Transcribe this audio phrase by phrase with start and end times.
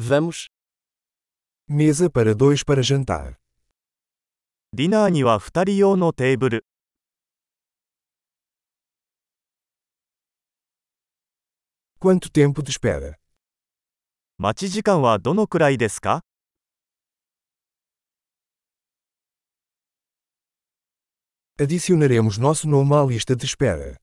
[0.00, 0.46] Vamos.
[1.68, 3.36] Mesa para dois para jantar.
[4.72, 6.66] ディナーには2人用のテーブル。
[11.98, 13.16] Quanto tempo de espera?
[14.38, 16.22] 待ち時間はどのくらいですか
[21.58, 23.96] Adicionaremos nosso nome à lista de espera.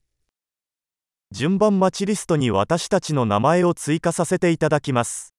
[1.31, 5.33] 順番待ちリストに私たちの名前を追加させていただきます。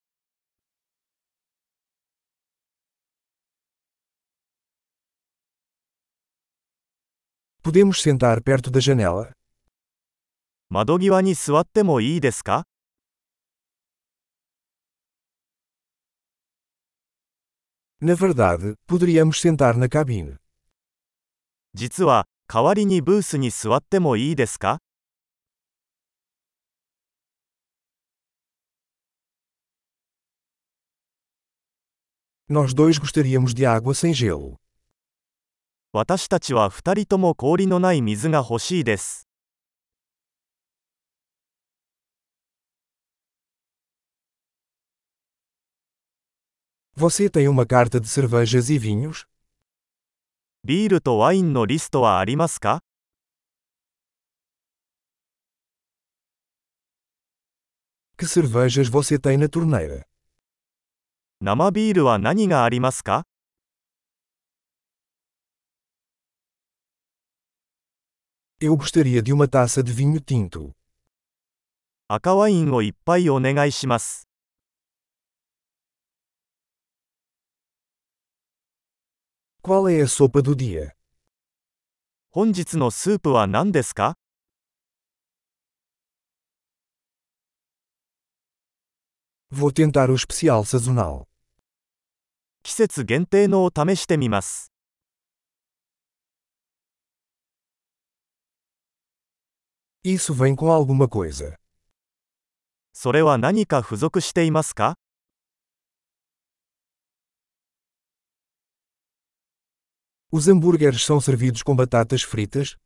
[7.65, 9.31] Podemos sentar perto da janela?
[10.69, 12.65] 窓際に座ってもいいですか
[17.99, 20.37] Na verdade, poderíamos sentar na cabine.
[21.73, 24.79] 実は、代わりにブースに座ってもいいですか
[32.49, 34.57] Nós dois gostaríamos de água sem gelo.
[35.92, 39.28] 私たちは2人とも氷のない水が欲しいです。
[46.98, 49.26] Você tem uma carta de cervejas e vinhos?
[50.64, 52.82] ビールとワインのリストはありますか
[58.18, 60.06] Que cervejas você tem na torneira?
[61.40, 63.26] 生ビールは何がありますか
[68.59, 70.71] Eu gostaria de uma taça de vinho tinto.
[72.07, 74.27] 赤ワインをいっぱいお願いします。
[79.63, 80.91] Qual é a sopa do dia?
[82.29, 84.15] 本日のスープは何ですか
[89.51, 91.27] Vou tentar o especial sazonal.
[92.63, 94.71] 季節限定のを試してみます。
[100.05, 101.55] Isso vem com alguma coisa.
[102.93, 104.95] それは何か付属していますか
[110.31, 112.77] Os hambúrgueres são servidos com batatas fritas?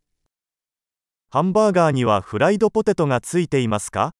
[1.29, 4.13] ハンバーガーにはフライドポテトがついていますか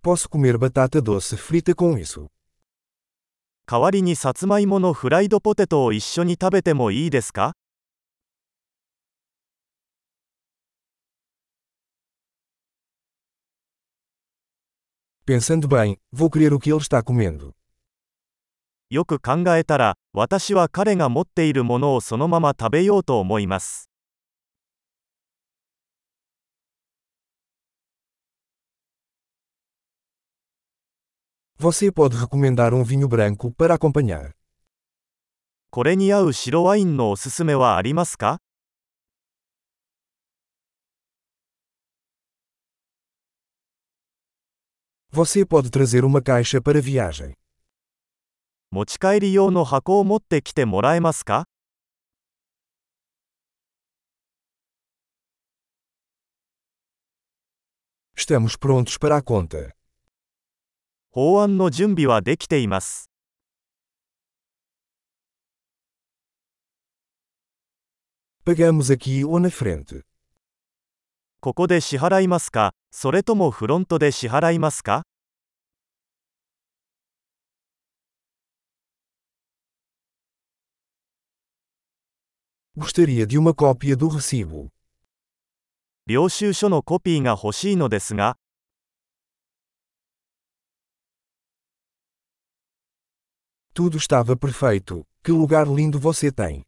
[0.00, 2.30] Posso comer batata doce frita com isso.
[3.65, 7.53] 代わりにさつまいものフライドポテトを一緒に食べてもいいですか？
[18.89, 23.90] よく考えたら、私は彼が持っているものをそのまま食べようと思います。
[31.60, 34.34] Você pode recomendar um vinho branco para acompanhar.
[35.70, 38.40] これに合う白ワインのおすすめはありますか
[45.10, 47.34] Você pode trazer uma caixa para viagem.
[48.70, 51.46] 持ち帰り用の箱を持ってきてもらえますか
[58.14, 59.72] Estamos prontos para a conta.
[61.13, 63.09] 法案の準備はできています。
[68.45, 70.03] Pagamos aqui ou na frente.
[71.41, 72.73] ここで支払いますか？
[72.91, 75.03] それともフロントで支払いますか
[82.77, 84.69] ？Gostaria de uma cópia do recibo.
[86.07, 88.37] 領収書のコピーが欲しいのですが、
[93.74, 95.06] Tudo estava perfeito.
[95.22, 96.64] Que lugar lindo você tem!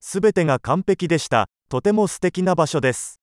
[0.00, 1.48] すべてが完璧でした。
[1.68, 3.19] とても素敵な場所です。